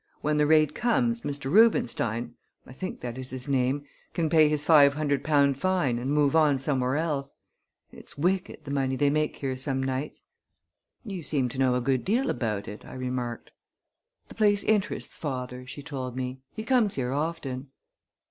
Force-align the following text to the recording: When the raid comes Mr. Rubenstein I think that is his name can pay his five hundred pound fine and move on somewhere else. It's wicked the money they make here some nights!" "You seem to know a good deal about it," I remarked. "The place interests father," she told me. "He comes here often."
When 0.21 0.37
the 0.37 0.47
raid 0.47 0.73
comes 0.73 1.21
Mr. 1.21 1.51
Rubenstein 1.51 2.33
I 2.65 2.73
think 2.73 3.01
that 3.01 3.19
is 3.19 3.29
his 3.29 3.47
name 3.47 3.85
can 4.15 4.31
pay 4.31 4.49
his 4.49 4.65
five 4.65 4.95
hundred 4.95 5.23
pound 5.23 5.59
fine 5.59 5.99
and 5.99 6.11
move 6.11 6.35
on 6.35 6.57
somewhere 6.57 6.95
else. 6.95 7.35
It's 7.91 8.17
wicked 8.17 8.65
the 8.65 8.71
money 8.71 8.95
they 8.95 9.11
make 9.11 9.35
here 9.35 9.55
some 9.55 9.83
nights!" 9.83 10.23
"You 11.05 11.21
seem 11.21 11.49
to 11.49 11.59
know 11.59 11.75
a 11.75 11.81
good 11.81 12.03
deal 12.03 12.31
about 12.31 12.67
it," 12.67 12.83
I 12.83 12.95
remarked. 12.95 13.51
"The 14.27 14.33
place 14.33 14.63
interests 14.63 15.17
father," 15.17 15.67
she 15.67 15.83
told 15.83 16.15
me. 16.15 16.39
"He 16.55 16.63
comes 16.63 16.95
here 16.95 17.13
often." 17.13 17.67